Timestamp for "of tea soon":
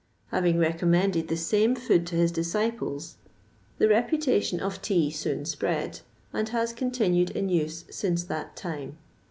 4.59-5.45